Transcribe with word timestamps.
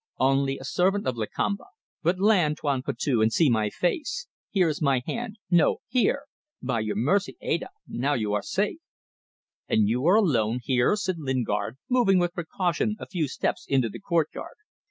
"Only 0.17 0.57
a 0.57 0.63
servant 0.63 1.05
of 1.05 1.15
Lakamba. 1.15 1.65
But 2.01 2.19
land, 2.19 2.57
Tuan 2.57 2.81
Putih, 2.81 3.21
and 3.21 3.31
see 3.31 3.51
my 3.51 3.69
face. 3.69 4.25
Here 4.49 4.67
is 4.67 4.81
my 4.81 5.03
hand. 5.05 5.37
No! 5.51 5.77
Here!... 5.89 6.23
By 6.59 6.79
your 6.79 6.95
mercy.... 6.95 7.37
Ada!... 7.39 7.69
Now 7.87 8.15
you 8.15 8.33
are 8.33 8.41
safe." 8.41 8.79
"And 9.69 9.87
you 9.87 10.07
are 10.07 10.15
alone 10.15 10.59
here?" 10.63 10.95
said 10.95 11.19
Lingard, 11.19 11.77
moving 11.87 12.17
with 12.17 12.33
precaution 12.33 12.95
a 12.99 13.05
few 13.05 13.27
steps 13.27 13.67
into 13.69 13.89
the 13.89 13.99
courtyard. 13.99 14.55